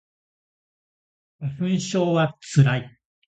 [1.39, 2.99] 花粉症はつらい